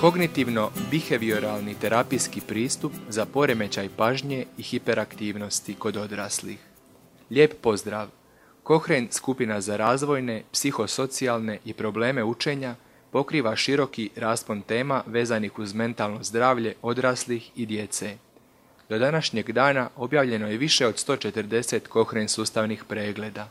Kognitivno-behavioralni 0.00 1.74
terapijski 1.80 2.40
pristup 2.40 2.92
za 3.08 3.26
poremećaj 3.26 3.88
pažnje 3.96 4.46
i 4.58 4.62
hiperaktivnosti 4.62 5.74
kod 5.74 5.96
odraslih. 5.96 6.58
Lijep 7.30 7.60
pozdrav! 7.60 8.08
Kohren 8.62 9.08
skupina 9.10 9.60
za 9.60 9.76
razvojne, 9.76 10.42
psihosocijalne 10.52 11.58
i 11.64 11.72
probleme 11.72 12.24
učenja 12.24 12.74
pokriva 13.10 13.56
široki 13.56 14.10
raspon 14.16 14.62
tema 14.62 15.02
vezanih 15.06 15.58
uz 15.58 15.74
mentalno 15.74 16.22
zdravlje 16.22 16.74
odraslih 16.82 17.50
i 17.56 17.66
djece. 17.66 18.16
Do 18.88 18.98
današnjeg 18.98 19.52
dana 19.52 19.88
objavljeno 19.96 20.48
je 20.48 20.58
više 20.58 20.86
od 20.86 20.94
140 20.94 21.80
Kohren 21.80 22.28
sustavnih 22.28 22.84
pregleda. 22.84 23.48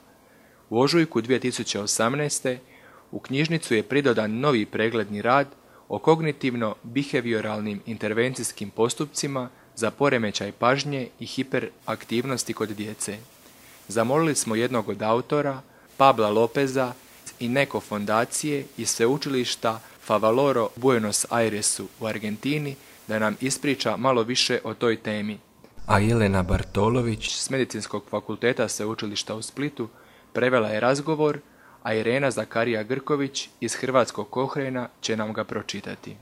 U 0.70 0.80
ožujku 0.80 1.22
2018. 1.22 2.58
u 3.12 3.20
knjižnicu 3.20 3.76
je 3.76 3.84
pridodan 3.84 4.40
novi 4.40 4.66
pregledni 4.66 5.22
rad 5.22 5.59
o 5.90 5.98
kognitivno-behavioralnim 5.98 7.80
intervencijskim 7.86 8.70
postupcima 8.70 9.50
za 9.76 9.92
poremećaj 9.92 10.52
pažnje 10.52 11.08
i 11.20 11.26
hiperaktivnosti 11.26 12.54
kod 12.54 12.70
djece. 12.70 13.18
Zamolili 13.88 14.36
smo 14.36 14.56
jednog 14.56 14.90
od 14.90 15.02
autora, 15.02 15.62
Pabla 15.98 16.30
Lopeza 16.30 16.94
i 17.40 17.50
neko 17.50 17.80
fondacije 17.80 18.66
i 18.78 18.86
sveučilišta 18.86 19.80
Favaloro 20.02 20.70
Buenos 20.76 21.26
Airesu 21.30 21.88
u 22.00 22.06
Argentini 22.06 22.76
da 23.08 23.20
nam 23.20 23.36
ispriča 23.42 23.98
malo 23.98 24.24
više 24.24 24.60
o 24.64 24.74
toj 24.74 24.98
temi. 24.98 25.40
A 25.86 26.00
Jelena 26.00 26.44
Bartolović 26.44 27.36
s 27.36 27.50
Medicinskog 27.50 28.04
fakulteta 28.10 28.68
sveučilišta 28.68 29.36
u 29.36 29.42
Splitu 29.42 29.90
prevela 30.34 30.68
je 30.68 30.80
razgovor 30.80 31.40
a 31.84 31.94
Irena 31.94 32.32
Zakarija 32.32 32.84
Grković 32.84 33.50
iz 33.60 33.76
Hrvatskog 33.76 34.30
Kohrena 34.30 34.90
će 35.02 35.18
nam 35.18 35.34
ga 35.34 35.44
pročitati. 35.44 36.16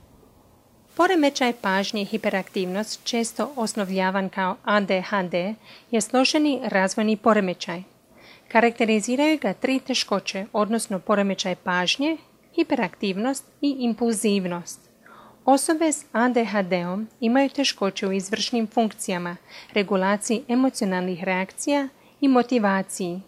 Poremećaj 0.95 1.53
pažnje 1.61 2.01
i 2.01 2.05
hiperaktivnost, 2.05 3.03
često 3.03 3.53
osnovljavan 3.55 4.29
kao 4.29 4.55
ADHD, 4.63 5.33
je 5.91 6.01
složeni 6.01 6.61
razvojni 6.63 7.17
poremećaj. 7.17 7.83
Karakteriziraju 8.47 9.37
ga 9.41 9.53
tri 9.53 9.79
teškoće, 9.79 10.45
odnosno 10.53 10.99
poremećaj 10.99 11.55
pažnje, 11.55 12.17
hiperaktivnost 12.55 13.45
i 13.61 13.75
impulzivnost. 13.79 14.79
Osobe 15.45 15.91
s 15.91 16.05
ADHD-om 16.11 17.07
imaju 17.19 17.49
teškoće 17.49 18.07
u 18.07 18.11
izvršnim 18.11 18.67
funkcijama, 18.67 19.35
regulaciji 19.73 20.43
emocionalnih 20.47 21.23
reakcija 21.23 21.87
i 22.21 22.27
motivaciji, 22.27 23.21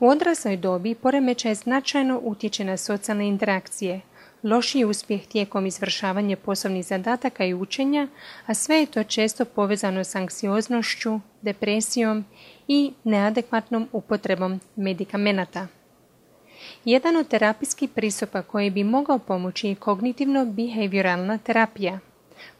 u 0.00 0.08
odrasloj 0.08 0.56
dobi 0.56 0.94
poremećaj 0.94 1.54
značajno 1.54 2.20
utječe 2.22 2.64
na 2.64 2.76
socijalne 2.76 3.28
interakcije, 3.28 4.00
lošiji 4.42 4.84
uspjeh 4.84 5.26
tijekom 5.26 5.66
izvršavanja 5.66 6.36
poslovnih 6.36 6.86
zadataka 6.86 7.44
i 7.44 7.54
učenja, 7.54 8.08
a 8.46 8.54
sve 8.54 8.76
je 8.76 8.86
to 8.86 9.04
često 9.04 9.44
povezano 9.44 10.04
s 10.04 10.14
anksioznošću, 10.14 11.20
depresijom 11.42 12.24
i 12.68 12.92
neadekvatnom 13.04 13.88
upotrebom 13.92 14.60
medikamenata. 14.76 15.66
Jedan 16.84 17.16
od 17.16 17.28
terapijskih 17.28 17.90
pristupa 17.90 18.42
koji 18.42 18.70
bi 18.70 18.84
mogao 18.84 19.18
pomoći 19.18 19.68
je 19.68 19.74
kognitivno-behavioralna 19.74 21.38
terapija, 21.38 21.98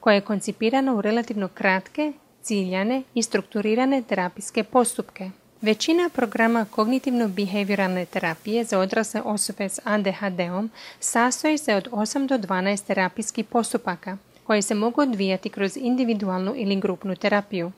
koja 0.00 0.14
je 0.14 0.20
koncipirana 0.20 0.94
u 0.94 1.00
relativno 1.00 1.48
kratke, 1.48 2.12
ciljane 2.42 3.02
i 3.14 3.22
strukturirane 3.22 4.02
terapijske 4.02 4.64
postupke. 4.64 5.30
Većina 5.62 6.10
programa 6.14 6.66
kognitivno-behavioralne 6.76 8.06
terapije 8.06 8.64
za 8.64 8.78
odrasle 8.78 9.22
osobe 9.24 9.68
s 9.68 9.78
ADHD-om 9.84 10.70
sastoji 11.00 11.58
se 11.58 11.74
od 11.74 11.88
8 11.90 12.26
do 12.26 12.38
12 12.38 12.86
terapijskih 12.86 13.44
postupaka 13.44 14.16
koji 14.44 14.62
se 14.62 14.74
mogu 14.74 15.00
odvijati 15.00 15.48
kroz 15.48 15.76
individualnu 15.76 16.52
ili 16.56 16.80
grupnu 16.80 17.16
terapiju. 17.16 17.72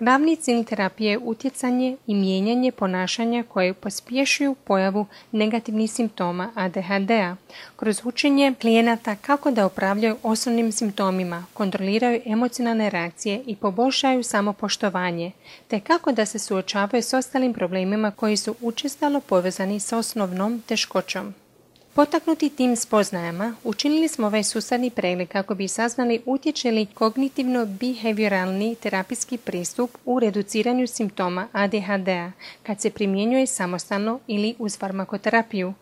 Glavni 0.00 0.36
cilj 0.36 0.64
terapije 0.64 1.10
je 1.10 1.18
utjecanje 1.18 1.96
i 2.06 2.14
mijenjanje 2.14 2.72
ponašanja 2.72 3.44
koje 3.48 3.74
pospješuju 3.74 4.54
pojavu 4.54 5.06
negativnih 5.32 5.90
simptoma 5.92 6.50
ADHD-a 6.54 7.36
kroz 7.76 8.00
učenje 8.04 8.54
klijenata 8.60 9.16
kako 9.16 9.50
da 9.50 9.66
upravljaju 9.66 10.16
osnovnim 10.22 10.72
simptomima, 10.72 11.44
kontroliraju 11.54 12.20
emocionalne 12.26 12.90
reakcije 12.90 13.42
i 13.46 13.56
poboljšaju 13.56 14.22
samopoštovanje, 14.22 15.32
te 15.68 15.80
kako 15.80 16.12
da 16.12 16.26
se 16.26 16.38
suočavaju 16.38 17.02
s 17.02 17.12
ostalim 17.12 17.52
problemima 17.52 18.10
koji 18.10 18.36
su 18.36 18.54
učestalo 18.60 19.20
povezani 19.20 19.80
s 19.80 19.92
osnovnom 19.92 20.62
teškoćom. 20.66 21.45
Potaknuti 21.96 22.50
tim 22.50 22.76
spoznajama, 22.76 23.54
učinili 23.64 24.08
smo 24.08 24.26
ovaj 24.26 24.42
sustavni 24.42 24.90
pregled 24.90 25.28
kako 25.28 25.54
bi 25.54 25.68
saznali 25.68 26.22
utječe 26.26 26.70
li 26.70 26.86
kognitivno-behavioralni 26.94 28.74
terapijski 28.74 29.38
pristup 29.38 29.90
u 30.04 30.20
reduciranju 30.20 30.86
simptoma 30.86 31.48
ADHD-a 31.52 32.32
kad 32.62 32.80
se 32.80 32.90
primjenjuje 32.90 33.46
samostalno 33.46 34.20
ili 34.26 34.54
uz 34.58 34.78
farmakoterapiju. 34.78 35.74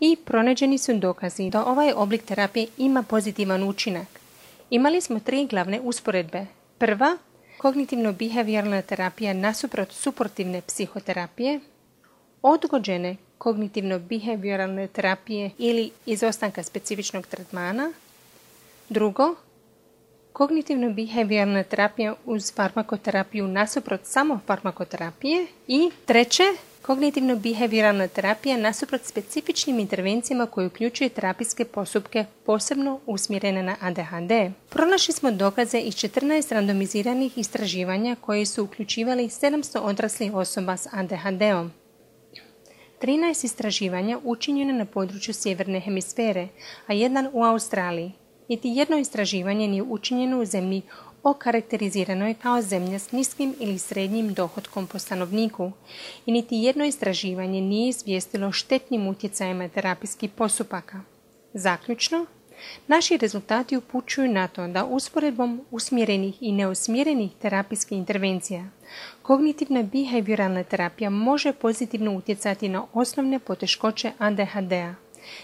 I 0.00 0.16
pronađeni 0.24 0.78
su 0.78 0.98
dokazi 0.98 1.50
da 1.50 1.64
ovaj 1.64 1.92
oblik 1.92 2.22
terapije 2.22 2.66
ima 2.78 3.02
pozitivan 3.02 3.68
učinak. 3.68 4.08
Imali 4.70 5.00
smo 5.00 5.20
tri 5.20 5.46
glavne 5.46 5.80
usporedbe. 5.80 6.46
Prva, 6.78 7.18
kognitivno-behavioralna 7.58 8.82
terapija 8.82 9.34
nasuprot 9.34 9.92
suportivne 9.92 10.60
psihoterapije, 10.60 11.60
odgođene 12.42 13.16
kognitivno-behavioralne 13.44 14.88
terapije 14.88 15.50
ili 15.58 15.90
izostanka 16.06 16.62
specifičnog 16.62 17.26
tretmana. 17.26 17.92
Drugo, 18.88 19.34
kognitivno-behavioralna 20.32 21.64
terapija 21.64 22.14
uz 22.24 22.52
farmakoterapiju 22.54 23.48
nasuprot 23.48 24.00
samo 24.04 24.40
farmakoterapije. 24.46 25.46
I 25.68 25.90
treće, 26.06 26.42
kognitivno-behavioralna 26.82 28.08
terapija 28.08 28.56
nasuprot 28.56 29.04
specifičnim 29.04 29.78
intervencijama 29.78 30.46
koje 30.46 30.66
uključuju 30.66 31.10
terapijske 31.10 31.64
postupke 31.64 32.24
posebno 32.46 33.00
usmjerene 33.06 33.62
na 33.62 33.76
ADHD. 33.80 34.52
Pronašli 34.68 35.14
smo 35.14 35.30
dokaze 35.30 35.78
iz 35.78 35.94
14 35.94 36.54
randomiziranih 36.54 37.38
istraživanja 37.38 38.16
koji 38.20 38.46
su 38.46 38.64
uključivali 38.64 39.24
700 39.28 39.78
odraslih 39.78 40.34
osoba 40.34 40.76
s 40.76 40.86
ADHD-om. 40.92 41.81
13 43.02 43.44
istraživanja 43.44 44.18
učinjeno 44.24 44.72
na 44.72 44.84
području 44.84 45.34
sjeverne 45.34 45.80
hemisfere, 45.80 46.48
a 46.86 46.92
jedan 46.92 47.28
u 47.32 47.44
Australiji. 47.44 48.12
Niti 48.48 48.68
jedno 48.68 48.98
istraživanje 48.98 49.68
nije 49.68 49.82
učinjeno 49.82 50.40
u 50.40 50.44
zemlji 50.44 50.82
okarakteriziranoj 51.22 52.34
kao 52.34 52.62
zemlja 52.62 52.98
s 52.98 53.12
niskim 53.12 53.54
ili 53.60 53.78
srednjim 53.78 54.34
dohodkom 54.34 54.86
po 54.86 54.98
stanovniku 54.98 55.72
i 56.26 56.32
niti 56.32 56.56
jedno 56.56 56.84
istraživanje 56.84 57.60
nije 57.60 57.88
izvijestilo 57.88 58.52
štetnim 58.52 59.06
utjecajima 59.06 59.68
terapijskih 59.68 60.30
postupaka. 60.30 61.00
Zaključno, 61.54 62.26
Naši 62.86 63.16
rezultati 63.16 63.76
upućuju 63.76 64.32
na 64.32 64.48
to 64.48 64.66
da 64.66 64.84
usporedbom 64.84 65.60
usmjerenih 65.70 66.34
i 66.40 66.52
neusmjerenih 66.52 67.30
terapijskih 67.42 67.98
intervencija 67.98 68.64
kognitivna 69.22 69.82
behavioralna 69.82 70.64
terapija 70.64 71.10
može 71.10 71.52
pozitivno 71.52 72.16
utjecati 72.16 72.68
na 72.68 72.86
osnovne 72.92 73.38
poteškoće 73.38 74.12
ADHD-a, 74.18 74.94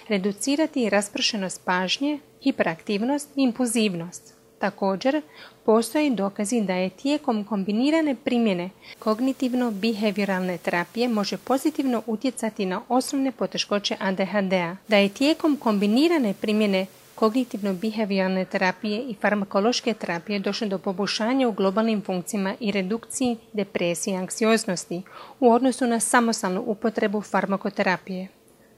reducirati 0.09 0.89
raspršenost 0.89 1.65
pažnje, 1.65 2.19
hiperaktivnost 2.43 3.29
i 3.37 3.43
impulzivnost. 3.43 4.35
Također, 4.59 5.23
postoje 5.65 6.11
dokazi 6.11 6.61
da 6.61 6.75
je 6.75 6.91
tijekom 6.91 7.45
kombinirane 7.45 8.15
primjene 8.15 8.71
kognitivno-behavioralne 8.99 10.59
terapije 10.59 11.09
može 11.09 11.37
pozitivno 11.37 12.03
utjecati 12.07 12.67
na 12.67 12.83
osnovne 12.89 13.33
poteškoće 13.33 13.97
ADHD-a, 14.01 14.77
da 14.89 14.97
je 14.97 15.09
tijekom 15.09 15.57
kombinirane 15.57 16.35
primjene 16.41 16.87
kognitivno-behavioralne 17.19 18.45
terapije 18.45 19.03
i 19.03 19.15
farmakološke 19.15 19.95
terapije 19.95 20.39
došlo 20.39 20.69
do 20.69 20.79
poboljšanja 20.79 21.49
u 21.49 21.53
globalnim 21.53 22.03
funkcijama 22.03 22.55
i 22.61 22.71
redukciji 22.73 23.37
depresije 23.53 24.15
i 24.15 24.17
anksioznosti 24.17 25.03
u 25.41 25.53
odnosu 25.53 25.87
na 25.87 26.01
samostalnu 26.01 26.63
upotrebu 26.67 27.21
farmakoterapije. 27.21 28.29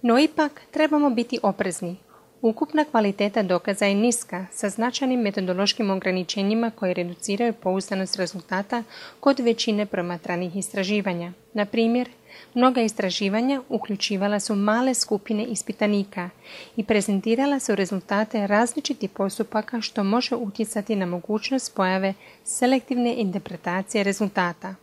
No 0.03 0.19
ipak 0.19 0.61
trebamo 0.71 1.11
biti 1.11 1.39
oprezni. 1.43 1.97
Ukupna 2.43 2.85
kvaliteta 2.85 3.43
dokaza 3.43 3.87
je 3.87 3.95
niska, 3.95 4.47
sa 4.53 4.69
značajnim 4.69 5.21
metodološkim 5.21 5.91
ograničenjima 5.91 6.71
koje 6.71 6.95
reduciraju 6.95 7.53
pouzdanost 7.53 8.17
rezultata 8.17 8.83
kod 9.21 9.41
većine 9.41 9.87
promatranih 9.87 10.57
istraživanja. 10.57 11.33
Na 11.55 11.65
primjer, 11.65 12.09
Mnoga 12.55 12.81
istraživanja 12.81 13.63
uključivala 13.69 14.41
su 14.41 14.55
male 14.57 14.95
skupine 14.95 15.45
ispitanika 15.45 16.31
i 16.77 16.85
prezentirala 16.85 17.61
su 17.61 17.75
rezultate 17.75 18.47
različitih 18.47 19.11
postupaka 19.11 19.81
što 19.81 20.05
može 20.05 20.35
utjecati 20.35 20.97
na 20.97 21.07
mogućnost 21.07 21.75
pojave 21.75 22.15
selektivne 22.45 23.15
interpretacije 23.17 24.05
rezultata. 24.05 24.75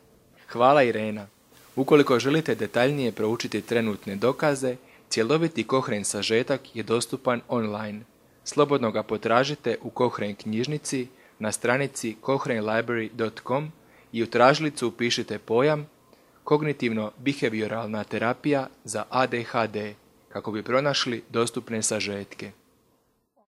Hvala 0.48 0.83
Irena. 0.83 1.27
Ukoliko 1.75 2.19
želite 2.19 2.56
detaljnije 2.56 3.12
proučiti 3.12 3.62
trenutne 3.62 4.15
dokaze, 4.15 4.75
cjeloviti 5.09 5.63
kohren 5.63 6.06
sažetak 6.06 6.75
je 6.75 6.83
dostupan 6.83 7.42
online. 7.48 8.01
slobodno 8.44 8.92
ga 8.92 9.04
potražite 9.04 9.77
u 9.81 9.92
Cochrane 9.98 10.36
knjižnici 10.36 11.07
na 11.39 11.51
stranici 11.51 12.15
cochranelibrary.com 12.25 13.71
i 14.12 14.24
u 14.24 14.27
tražilicu 14.27 14.88
upišite 14.88 15.39
pojam 15.39 15.88
kognitivno-behavioralna 16.44 18.04
terapija 18.04 18.68
za 18.83 19.04
ADHD 19.09 19.77
kako 20.30 20.51
bi 20.51 20.63
pronašli 20.63 21.24
dostupne 21.30 21.83
sažetke. 21.83 22.51